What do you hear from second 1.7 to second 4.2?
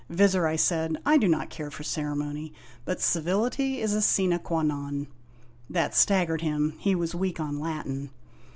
ceremony, but civility is a